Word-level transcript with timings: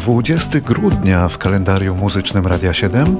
20 0.00 0.60
grudnia 0.60 1.28
w 1.28 1.38
kalendarium 1.38 1.98
muzycznym 1.98 2.46
Radia 2.46 2.74
7 2.74 3.16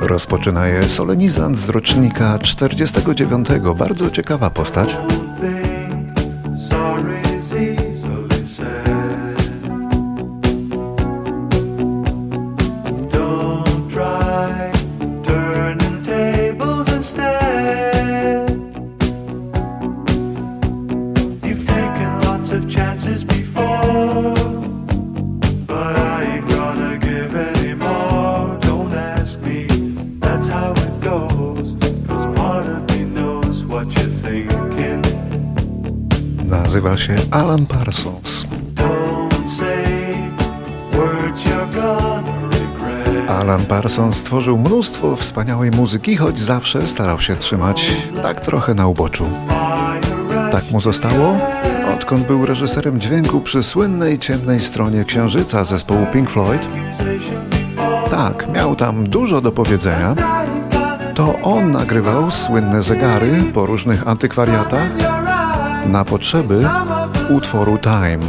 rozpoczyna 0.00 0.66
je 0.66 0.82
solenizant 0.82 1.58
z 1.58 1.68
rocznika 1.68 2.38
49. 2.38 3.48
Bardzo 3.76 4.10
ciekawa 4.10 4.50
postać. 4.50 4.96
Się 37.04 37.16
Alan 37.30 37.66
Parsons. 37.66 38.46
Alan 43.28 43.64
Parsons 43.64 44.16
stworzył 44.16 44.58
mnóstwo 44.58 45.16
wspaniałej 45.16 45.70
muzyki, 45.70 46.16
choć 46.16 46.38
zawsze 46.38 46.86
starał 46.86 47.20
się 47.20 47.36
trzymać 47.36 47.90
tak 48.22 48.40
trochę 48.40 48.74
na 48.74 48.86
uboczu. 48.86 49.26
Tak 50.52 50.70
mu 50.70 50.80
zostało, 50.80 51.38
odkąd 51.94 52.26
był 52.26 52.46
reżyserem 52.46 53.00
dźwięku 53.00 53.40
przy 53.40 53.62
słynnej 53.62 54.18
ciemnej 54.18 54.60
stronie 54.60 55.04
Księżyca 55.04 55.64
zespołu 55.64 56.06
Pink 56.12 56.30
Floyd. 56.30 56.62
Tak, 58.10 58.48
miał 58.48 58.76
tam 58.76 59.08
dużo 59.08 59.40
do 59.40 59.52
powiedzenia. 59.52 60.14
To 61.14 61.38
on 61.42 61.72
nagrywał 61.72 62.30
słynne 62.30 62.82
zegary 62.82 63.42
po 63.54 63.66
różnych 63.66 64.08
antykwariatach 64.08 65.23
na 65.86 66.04
potrzeby 66.04 66.54
utworu 67.30 67.78
Time. 67.78 68.24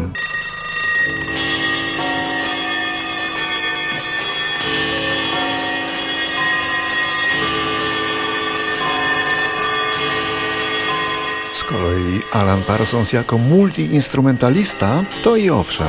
Z 11.53 11.63
kolei 11.63 12.21
Alan 12.33 12.61
Parsons 12.67 13.13
jako 13.13 13.37
multiinstrumentalista 13.37 15.03
to 15.23 15.35
i 15.35 15.49
owszem, 15.49 15.87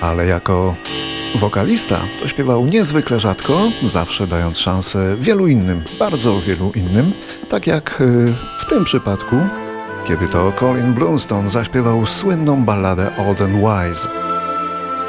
ale 0.00 0.26
jako 0.26 0.74
wokalista 1.34 2.00
to 2.20 2.28
śpiewał 2.28 2.66
niezwykle 2.66 3.20
rzadko, 3.20 3.62
zawsze 3.90 4.26
dając 4.26 4.58
szansę 4.58 5.16
wielu 5.20 5.46
innym, 5.46 5.82
bardzo 5.98 6.40
wielu 6.40 6.72
innym, 6.74 7.12
tak 7.48 7.66
jak 7.66 8.00
y, 8.00 8.32
w 8.60 8.66
tym 8.68 8.84
przypadku 8.84 9.36
kiedy 10.08 10.28
to 10.28 10.52
Colin 10.52 10.94
Blunstone 10.94 11.48
zaśpiewał 11.48 12.06
słynną 12.06 12.64
balladę 12.64 13.10
Old 13.18 13.40
and 13.40 13.52
Wise. 13.52 14.08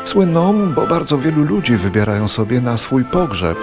Słynną, 0.03 0.73
bo 0.73 0.87
bardzo 0.87 1.17
wielu 1.17 1.43
ludzi 1.43 1.77
wybierają 1.77 2.27
sobie 2.27 2.61
na 2.61 2.77
swój 2.77 3.05
pogrzeb, 3.05 3.57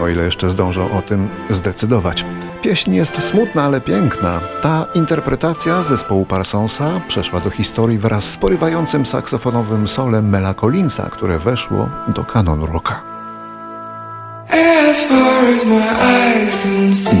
o 0.00 0.08
ile 0.08 0.24
jeszcze 0.24 0.50
zdążą 0.50 0.90
o 0.98 1.02
tym 1.02 1.28
zdecydować. 1.50 2.24
Pieśń 2.62 2.94
jest 2.94 3.22
smutna, 3.22 3.62
ale 3.62 3.80
piękna. 3.80 4.40
Ta 4.62 4.86
interpretacja 4.94 5.82
zespołu 5.82 6.26
Parsonsa 6.26 7.00
przeszła 7.08 7.40
do 7.40 7.50
historii 7.50 7.98
wraz 7.98 8.24
z 8.24 8.36
porywającym 8.36 9.06
saksofonowym 9.06 9.88
solem 9.88 10.28
Mela 10.28 10.54
Collinsa, 10.54 11.10
które 11.10 11.38
weszło 11.38 11.88
do 12.08 12.24
kanonu 12.24 12.66
rocka. 12.66 13.02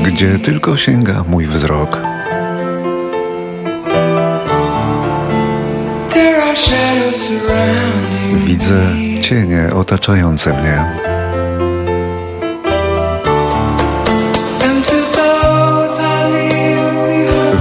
Gdzie 0.06 0.38
tylko 0.38 0.76
sięga 0.76 1.24
mój 1.28 1.46
wzrok, 1.46 1.98
Widzę 8.34 8.80
cienie 9.22 9.70
otaczające 9.74 10.50
mnie. 10.62 10.84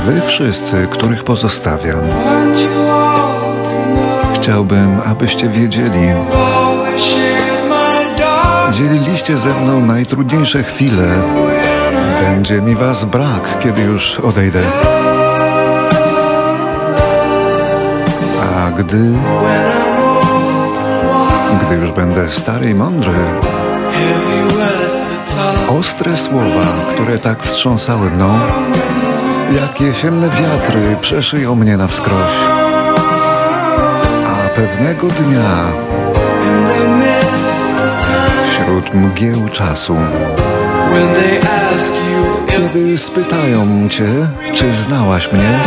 Wy 0.05 0.21
wszyscy, 0.27 0.87
których 0.91 1.23
pozostawiam, 1.23 2.01
chciałbym, 4.35 5.01
abyście 5.05 5.49
wiedzieli, 5.49 6.07
dzieliliście 8.71 9.37
ze 9.37 9.53
mną 9.53 9.85
najtrudniejsze 9.85 10.63
chwile. 10.63 11.07
Będzie 12.21 12.61
mi 12.61 12.75
was 12.75 13.05
brak, 13.05 13.59
kiedy 13.63 13.81
już 13.81 14.19
odejdę. 14.19 14.59
Gdy 18.77 18.97
gdy 21.61 21.75
już 21.75 21.91
będę 21.91 22.27
stary 22.29 22.69
i 22.69 22.75
mądry. 22.75 23.11
Ostre 25.79 26.17
słowa, 26.17 26.65
które 26.93 27.19
tak 27.19 27.43
wstrząsały 27.43 28.11
mną 28.11 28.39
jak 29.51 29.81
jesienne 29.81 30.29
wiatry 30.29 30.97
przeszyją 31.01 31.55
mnie 31.55 31.77
na 31.77 31.87
wskroś. 31.87 32.33
A 34.27 34.49
pewnego 34.55 35.07
dnia 35.07 35.63
wśród 38.49 38.93
mgieł 38.93 39.49
czasu 39.49 39.95
kiedy 42.47 42.97
spytają 42.97 43.89
cię, 43.89 44.07
czy 44.53 44.73
znałaś 44.73 45.31
mnie, 45.33 45.59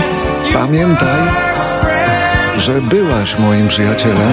pamiętaj, 0.53 1.21
że 2.61 2.83
byłaś 2.83 3.39
moim 3.39 3.69
przyjacielem. 3.69 4.33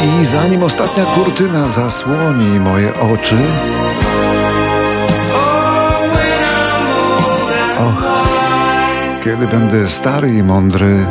I 0.00 0.24
zanim 0.24 0.62
ostatnia 0.62 1.04
kurtyna 1.04 1.68
zasłoni 1.68 2.60
moje 2.60 2.94
oczy, 2.94 3.36
och, 7.78 8.02
kiedy 9.24 9.46
będę 9.46 9.88
stary 9.88 10.30
i 10.30 10.42
mądry, 10.42 11.06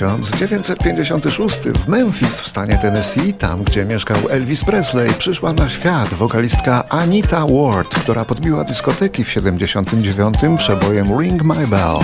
1956 0.00 1.58
w 1.58 1.88
Memphis 1.88 2.40
w 2.40 2.48
stanie 2.48 2.78
Tennessee, 2.78 3.34
tam 3.34 3.64
gdzie 3.64 3.84
mieszkał 3.84 4.16
Elvis 4.30 4.64
Presley, 4.64 5.14
przyszła 5.18 5.52
na 5.52 5.68
świat 5.68 6.14
wokalistka 6.14 6.88
Anita 6.88 7.46
Ward, 7.46 7.94
która 7.94 8.24
podbiła 8.24 8.64
dyskoteki 8.64 9.24
w 9.24 9.30
79 9.30 10.36
przebojem 10.56 11.20
Ring 11.20 11.42
My 11.42 11.66
Bell. 11.66 11.98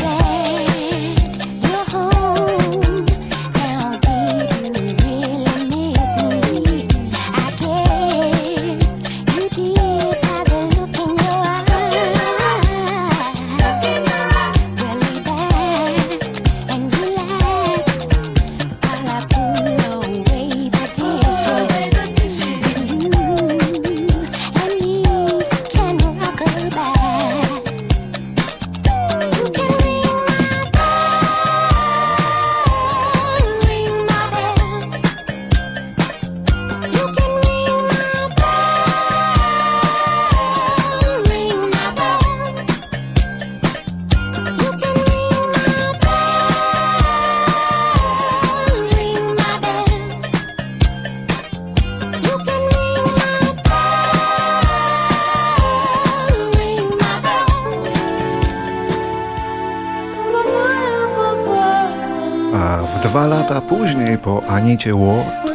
Dwa 63.11 63.27
lata 63.27 63.61
później 63.61 64.19
po 64.19 64.43
Anicie 64.49 64.95
Ward 64.95 65.49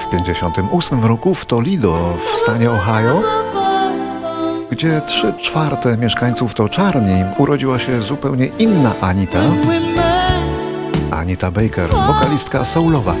w 0.00 0.04
1958 0.10 1.04
roku 1.04 1.34
w 1.34 1.46
Toledo 1.46 2.16
w 2.32 2.36
stanie 2.36 2.70
Ohio, 2.70 3.22
gdzie 4.70 5.00
trzy 5.06 5.32
czwarte 5.40 5.96
mieszkańców 5.96 6.54
to 6.54 6.68
czarni, 6.68 7.24
urodziła 7.38 7.78
się 7.78 8.02
zupełnie 8.02 8.46
inna 8.46 8.92
Anita. 9.00 9.38
Anita 11.10 11.50
Baker, 11.50 11.90
wokalistka 12.06 12.64
soulowa. 12.64 13.14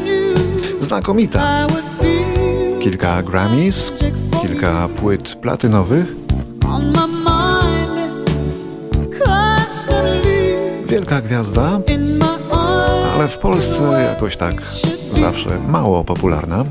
Znakomita. 0.80 1.66
Kilka 2.82 3.22
Grammys, 3.22 3.92
kilka 4.42 4.88
płyt 4.88 5.34
platynowych. 5.34 6.06
Wielka 11.06 11.20
gwiazda, 11.20 11.80
ale 13.14 13.28
w 13.28 13.38
Polsce 13.38 13.82
jakoś 14.14 14.36
tak 14.36 14.62
zawsze 15.12 15.58
mało 15.68 16.04
popularna. 16.04 16.64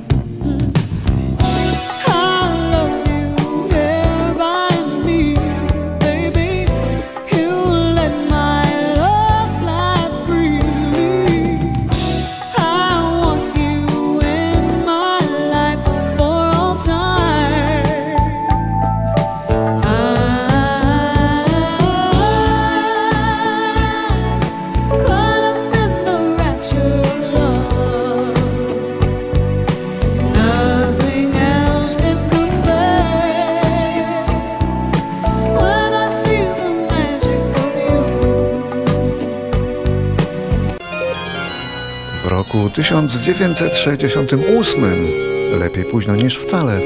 Roku 42.35 42.69
1968, 42.69 45.07
lepiej 45.59 45.85
późno 45.85 46.15
niż 46.15 46.37
wcale, 46.37 46.79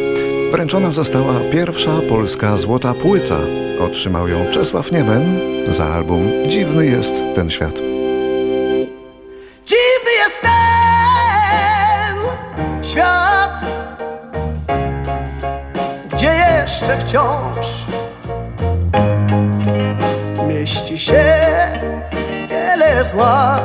wręczona 0.52 0.92
została 0.92 1.40
pierwsza 1.52 1.92
polska 2.10 2.58
złota 2.58 2.94
płyta. 2.94 3.38
Otrzymał 3.80 4.28
ją 4.28 4.46
Czesław 4.52 4.92
Niemen 4.92 5.40
za 5.70 5.86
album 5.86 6.32
Dziwny 6.48 6.86
jest 6.86 7.14
ten 7.36 7.50
świat. 7.50 7.76
Dziwny 9.66 10.12
jest 10.18 10.42
ten 10.42 12.16
świat, 12.84 13.52
gdzie 16.14 16.62
jeszcze 16.62 16.98
wciąż 16.98 17.86
mieści 20.48 21.00
się 21.00 21.24
wiele 22.50 23.04
zła. 23.04 23.60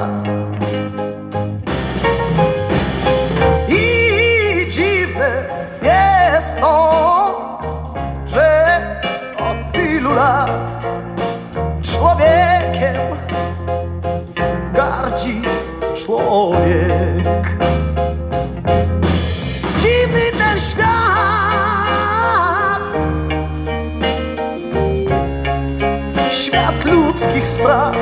Świat 26.35 26.85
ludzkich 26.85 27.49
spraw. 27.49 27.97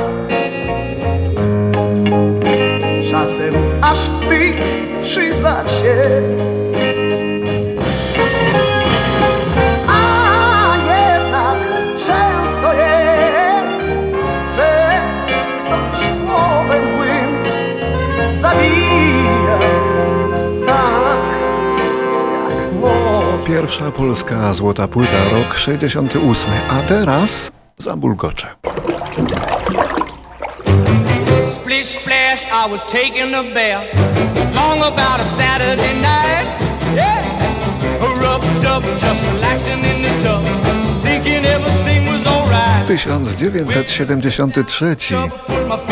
Czasem 3.11 3.53
aż 3.81 3.97
wstyd 3.97 4.55
przyznać 5.01 5.71
się. 5.71 5.93
Pierwsza 23.47 23.91
polska 23.91 24.53
złota 24.53 24.87
płyta, 24.87 25.29
rok 25.31 25.57
68, 25.57 26.51
a 26.69 26.79
teraz 26.81 27.51
zabulgocze. 27.83 28.47
Splish 31.47 31.85
splash, 31.85 32.45
I 32.45 32.71
was 32.71 32.81
taking 32.81 33.35
a 33.35 33.43
bath. 33.43 33.93
Long 34.55 34.79
about 34.79 35.19
a 35.19 35.25
Saturday 35.25 35.93
night. 36.01 36.47
Yeah. 36.95 37.23
Rubbed 38.21 38.65
up, 38.65 38.83
just 38.99 39.25
relaxing 39.33 39.83
in 39.83 40.01
the 40.03 40.09
tub 40.23 40.43
Thinking 41.03 41.45
everything 41.45 42.07
was 42.07 42.27
alright. 42.27 42.87
1973 42.87 44.95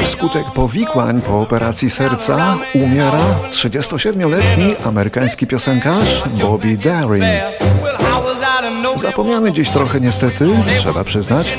Wskutek 0.03 0.45
powikłań 0.55 1.21
po 1.21 1.41
operacji 1.41 1.89
serca 1.89 2.57
umiera 2.73 3.19
37-letni 3.49 4.75
amerykański 4.85 5.47
piosenkarz 5.47 6.23
Bobby 6.41 6.77
Darin. 6.77 7.23
Zapomniany 8.95 9.53
dziś 9.53 9.69
trochę 9.69 9.99
niestety, 9.99 10.45
trzeba 10.79 11.03
przyznać. 11.03 11.57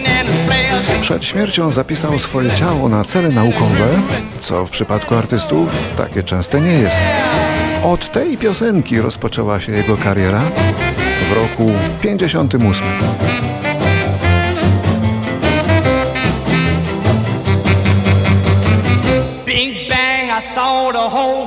Przed 1.02 1.24
śmiercią 1.24 1.70
zapisał 1.70 2.18
swoje 2.18 2.50
ciało 2.50 2.88
na 2.88 3.04
cele 3.04 3.28
naukowe, 3.28 3.88
co 4.38 4.66
w 4.66 4.70
przypadku 4.70 5.14
artystów 5.14 5.94
takie 5.96 6.22
częste 6.22 6.60
nie 6.60 6.72
jest. 6.72 7.00
Od 7.84 8.12
tej 8.12 8.38
piosenki 8.38 9.00
rozpoczęła 9.00 9.60
się 9.60 9.72
jego 9.72 9.96
kariera 9.96 10.42
w 11.30 11.32
roku 11.32 11.70
58. 12.02 12.86
saw 20.42 20.92
the 20.92 21.08
whole 21.08 21.41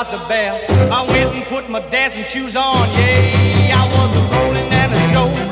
about 0.00 0.12
the 0.12 0.28
bath. 0.28 0.60
I 0.90 1.02
went 1.12 1.34
and 1.34 1.44
put 1.46 1.68
my 1.68 1.80
dancing 1.90 2.24
shoes 2.24 2.56
on. 2.56 2.88
Yeah, 2.96 3.80
I 3.80 3.86
was 3.94 4.10
a 4.16 4.22
rolling 4.34 4.72
and 4.72 4.92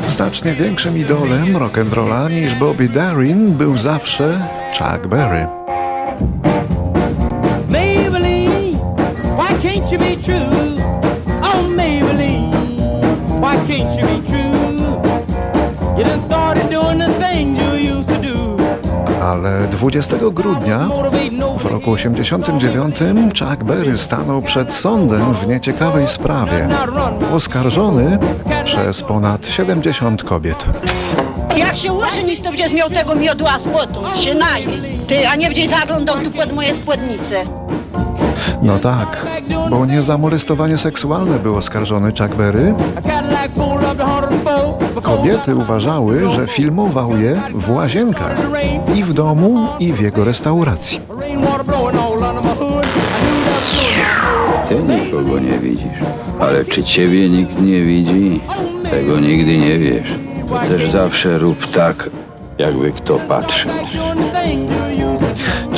a. 0.07 0.11
Znacznie 0.11 0.53
większym 0.53 0.99
idolem 0.99 1.57
rock'n'rolla 1.57 2.29
niż 2.29 2.55
Bobby 2.55 2.89
Darin 2.89 3.53
był 3.53 3.79
zawsze 3.79 4.39
Chuck 4.79 5.07
Berry. 5.07 5.47
Maybelline, 7.69 8.79
why 9.37 9.53
can't 9.63 9.93
you 9.93 9.99
be 9.99 10.17
true? 10.17 10.77
Oh 11.43 11.69
Maybelline, 11.69 12.53
why 13.41 13.57
can't 13.69 14.01
you 14.01 14.07
be 14.07 14.29
true? 14.29 14.69
You 15.99 16.05
done 16.05 16.23
started 16.27 16.71
doing 16.71 16.99
the 16.99 17.13
things 17.21 17.61
you. 17.61 17.68
Ale 19.23 19.69
20 19.71 20.17
grudnia 20.33 20.89
w 21.59 21.65
roku 21.65 21.91
89 21.91 22.97
Chuck 23.39 23.65
Berry 23.65 23.99
stanął 23.99 24.43
przed 24.43 24.75
sądem 24.75 25.35
w 25.35 25.47
nieciekawej 25.47 26.09
sprawie. 26.09 26.69
Oskarżony 27.33 28.19
przez 28.65 29.03
ponad 29.03 29.47
70 29.47 30.23
kobiet. 30.23 30.67
Jak 31.57 31.77
się 31.77 31.93
uczy, 31.93 32.25
nic 32.25 32.43
to 32.43 32.53
gdzie 32.53 32.75
miał 32.75 32.91
tego 32.91 33.15
miodła 33.15 33.59
spodu, 33.59 34.01
się 34.21 34.35
najeść. 34.35 34.87
Ty, 35.07 35.29
a 35.29 35.37
nie 35.37 35.51
gdzieś 35.51 35.69
zaglądał 35.69 36.17
tu 36.19 36.31
pod 36.31 36.53
moje 36.53 36.75
spódnice. 36.75 37.45
No 38.63 38.79
tak, 38.79 39.27
bo 39.71 39.87
nie 39.87 40.03
za 40.03 40.19
molestowanie 40.19 40.79
seksualne 40.79 41.39
był 41.39 41.57
oskarżony 41.57 42.13
Chuck 42.19 42.35
Berry. 42.35 42.75
Kobiety 45.03 45.57
uważały, 45.57 46.31
że 46.31 46.47
filmował 46.47 47.19
je 47.19 47.41
w 47.55 47.71
łazienkach 47.71 48.37
i 48.95 49.05
w 49.05 49.13
domu, 49.13 49.67
i 49.81 49.93
w 49.93 50.01
jego 50.01 50.25
restauracji. 50.25 51.01
Ty 54.69 54.75
nikogo 54.75 55.39
nie 55.39 55.59
widzisz, 55.59 55.99
ale 56.41 56.65
czy 56.65 56.85
ciebie 56.85 57.31
nikt 57.31 57.61
nie 57.61 57.83
widzi, 57.83 58.41
tego 58.91 59.21
nigdy 59.21 59.57
nie 59.59 59.79
wiesz. 59.79 60.09
Też 60.69 60.91
zawsze 60.91 61.39
rób 61.39 61.71
tak, 61.71 62.11
jakby 62.59 62.93
kto 62.93 63.19
patrzył. 63.29 63.71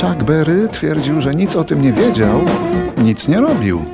Chuck 0.01 0.23
Berry 0.25 0.69
twierdził, 0.69 1.21
że 1.21 1.35
nic 1.35 1.57
o 1.57 1.65
tym 1.65 1.83
nie 1.83 1.93
wiedział, 1.93 2.41
nic 3.01 3.29
nie 3.29 3.41
robił. 3.41 3.85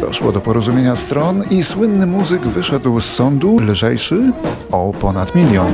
Doszło 0.00 0.32
do 0.32 0.40
porozumienia 0.40 0.96
stron 0.96 1.44
i 1.50 1.64
słynny 1.64 2.06
muzyk 2.06 2.46
wyszedł 2.46 3.00
z 3.00 3.04
sądu 3.04 3.58
lżejszy 3.60 4.32
o 4.72 4.92
ponad 5.00 5.34
milion. 5.34 5.72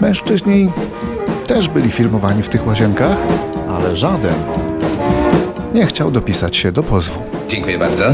Mężczyźni 0.00 0.70
też 1.46 1.68
byli 1.68 1.90
filmowani 1.90 2.42
w 2.42 2.48
tych 2.48 2.66
łazienkach, 2.66 3.18
ale 3.68 3.96
żaden 3.96 4.34
nie 5.74 5.86
chciał 5.86 6.10
dopisać 6.10 6.56
się 6.56 6.72
do 6.72 6.82
pozwu. 6.82 7.20
Dziękuję 7.48 7.78
bardzo. 7.78 8.04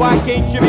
Why 0.00 0.16
can't 0.24 0.60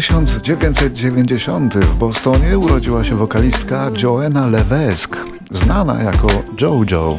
1990 0.00 1.74
w 1.74 1.94
Bostonie 1.94 2.58
urodziła 2.58 3.04
się 3.04 3.16
wokalistka 3.16 3.90
Joanna 4.02 4.46
Levesque, 4.46 5.16
znana 5.50 6.02
jako 6.02 6.28
JoJo. 6.60 7.18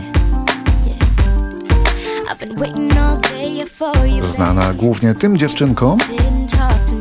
Znana 4.21 4.73
głównie 4.73 5.13
tym 5.13 5.37
dziewczynkom, 5.37 5.99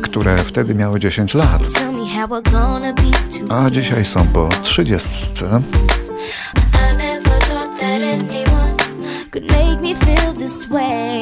które 0.01 0.37
wtedy 0.37 0.75
miały 0.75 0.99
10 0.99 1.33
lat, 1.33 1.61
a 3.49 3.69
dzisiaj 3.69 4.05
są 4.05 4.27
po 4.27 4.49
30. 4.63 5.09
I 5.43 6.97
never 6.97 7.39
thought 7.39 7.79
that 7.79 8.01
anyone 8.01 8.75
could 9.31 9.45
make 9.45 9.81
me 9.81 9.95
feel 9.95 10.33
this 10.33 10.69
way. 10.69 11.21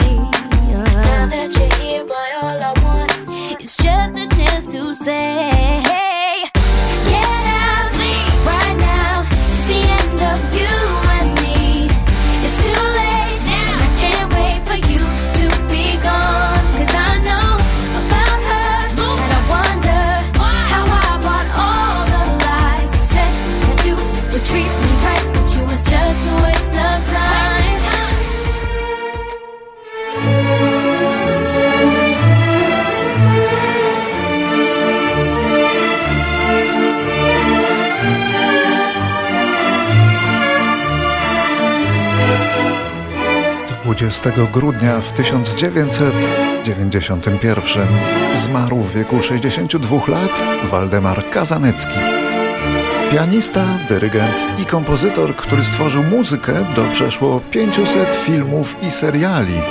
Now 0.72 1.30
that 1.30 1.56
you're 1.60 1.74
here, 1.74 2.06
boy, 2.06 2.16
all 2.42 2.76
I 2.76 2.79
is 3.70 3.78
just 3.78 4.18
a 4.18 4.28
chance 4.36 4.66
to 4.74 4.94
say, 4.96 5.59
20 44.10 44.32
grudnia 44.54 45.02
w 45.02 45.14
1991 45.14 47.88
zmarł 48.36 48.78
w 48.78 48.94
wieku 48.94 49.24
62 49.24 49.98
lat 50.08 50.32
Waldemar 50.72 51.30
Kazanecki. 51.30 52.00
Pianista, 53.12 53.66
dyrygent 53.90 54.46
i 54.62 54.66
kompozytor, 54.66 55.36
który 55.36 55.64
stworzył 55.64 56.04
muzykę 56.04 56.66
do 56.76 56.84
przeszło 56.92 57.42
500 57.52 58.16
filmów 58.16 58.76
i 58.82 58.92
seriali. 58.92 59.62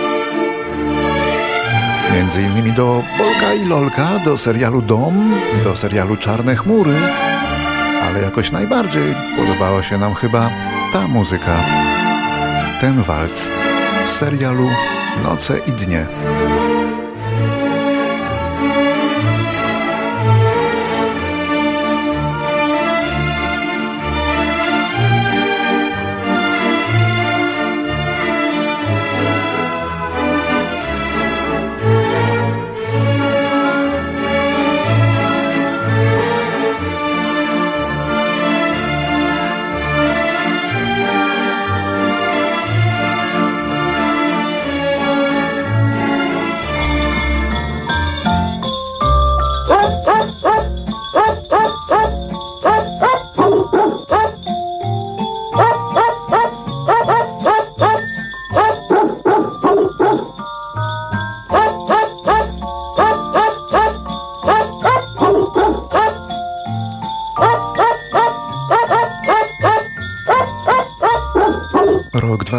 Między 2.14 2.42
innymi 2.42 2.73
do 2.73 3.02
Polka 3.18 3.54
i 3.54 3.64
Lolka, 3.64 4.09
do 4.25 4.37
serialu 4.37 4.83
Dom, 4.83 5.35
do 5.64 5.76
serialu 5.76 6.16
Czarne 6.16 6.57
Chmury, 6.57 6.97
ale 8.02 8.23
jakoś 8.23 8.52
najbardziej 8.52 9.14
podobała 9.37 9.83
się 9.83 9.99
nam 9.99 10.14
chyba 10.14 10.50
ta 10.92 11.09
muzyka, 11.09 11.57
ten 12.80 13.02
walc 13.02 13.50
serialu 14.04 14.68
Noce 15.23 15.61
i 15.66 15.73
Dnie. 15.73 16.38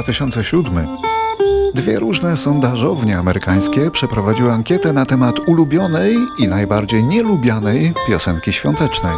2007. 0.10 0.88
Dwie 1.74 2.00
różne 2.00 2.38
sondażownie 2.38 3.18
amerykańskie 3.18 3.92
przeprowadziły 3.92 4.52
ankietę 4.52 4.94
na 4.94 5.06
temat 5.06 5.36
ulubionej 5.48 6.18
i 6.38 6.48
najbardziej 6.48 7.04
nielubianej 7.04 7.94
piosenki 8.08 8.54
świątecznej. 8.54 9.14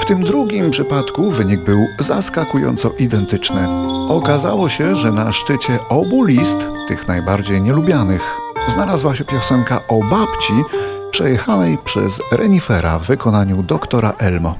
W 0.00 0.04
tym 0.04 0.24
drugim 0.24 0.70
przypadku 0.70 1.30
wynik 1.30 1.60
był 1.60 1.78
zaskakująco 1.98 2.90
identyczny. 2.98 3.68
Okazało 4.08 4.68
się, 4.68 4.96
że 4.96 5.12
na 5.12 5.32
szczycie 5.32 5.78
obu 5.88 6.24
list, 6.24 6.58
tych 6.88 7.08
najbardziej 7.08 7.62
nielubianych, 7.62 8.22
znalazła 8.68 9.14
się 9.14 9.24
piosenka 9.24 9.80
o 9.88 10.00
babci 10.10 10.52
przejechanej 11.10 11.78
przez 11.84 12.20
renifera 12.32 12.98
w 12.98 13.06
wykonaniu 13.06 13.62
doktora 13.62 14.12
Elmo. 14.18 14.54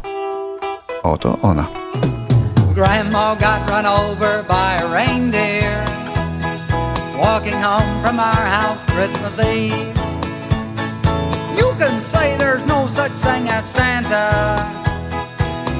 Oto 1.02 1.38
ona. 1.42 1.77
Grandma 2.78 3.34
got 3.34 3.68
run 3.68 3.86
over 3.86 4.44
by 4.44 4.76
a 4.76 4.86
reindeer 4.94 5.84
walking 7.18 7.58
home 7.60 8.04
from 8.04 8.20
our 8.20 8.44
house 8.56 8.88
Christmas 8.90 9.40
Eve. 9.44 9.96
You 11.58 11.74
can 11.76 12.00
say 12.00 12.36
there's 12.36 12.64
no 12.68 12.86
such 12.86 13.10
thing 13.10 13.48
as 13.48 13.68
Santa, 13.68 14.54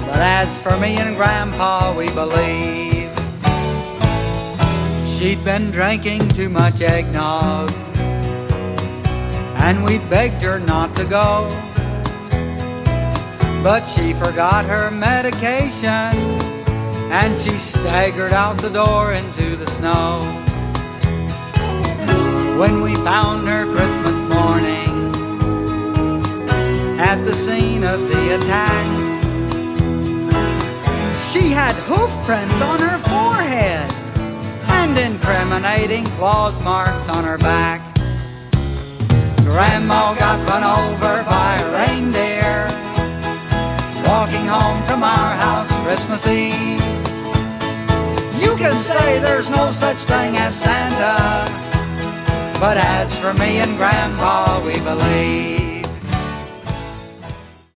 but 0.07 0.19
as 0.19 0.61
for 0.61 0.77
me 0.81 0.97
and 0.97 1.15
Grandpa, 1.15 1.97
we 1.97 2.09
believe 2.15 3.09
she'd 5.17 5.45
been 5.45 5.71
drinking 5.71 6.27
too 6.31 6.49
much 6.49 6.81
eggnog, 6.81 7.71
and 9.63 9.85
we 9.85 9.99
begged 10.11 10.43
her 10.43 10.59
not 10.59 10.97
to 10.97 11.05
go. 11.05 11.47
But 13.63 13.85
she 13.85 14.15
forgot 14.15 14.65
her 14.65 14.91
medication 14.91 16.38
and 17.11 17.37
she 17.37 17.51
staggered 17.51 18.33
out 18.33 18.59
the 18.59 18.69
door 18.69 19.13
into 19.13 19.57
the 19.57 19.67
snow. 19.67 20.21
When 22.59 22.83
we 22.83 22.95
found 22.97 23.49
her 23.49 23.65
Christmas 23.67 24.21
morning 24.29 25.13
at 26.99 27.25
the 27.25 27.33
scene 27.33 27.85
of 27.85 28.01
the 28.09 28.37
attack, 28.37 28.87
she 31.33 31.51
had 31.51 31.75
hoof 31.87 32.11
prints 32.27 32.61
on 32.63 32.81
her 32.81 32.99
forehead 32.99 33.91
and 34.81 34.99
incriminating 34.99 36.05
claws 36.17 36.63
marks 36.63 37.09
on 37.09 37.25
her 37.25 37.39
back. 37.39 37.81
Grandma 39.45 40.15
got 40.15 40.39
run 40.51 40.65
over 40.65 41.25
by 41.25 41.57
a 41.57 41.87
reindeer 41.87 42.69
walking 44.07 44.47
home 44.47 44.83
from 44.83 45.03
our 45.03 45.33
house 45.37 45.71
Christmas 45.85 46.27
Eve. 46.27 46.98
Can 48.59 48.77
say 48.77 49.21
there's 49.21 49.51
no 49.51 49.71
such 49.71 49.99
thing 49.99 50.37
as 50.37 50.53
Santa, 50.53 51.47
but 52.59 52.77
as 52.77 53.17
for 53.17 53.33
me 53.35 53.59
and 53.59 53.77
Grandpa, 53.77 54.61
we 54.65 54.81
believe 54.81 55.58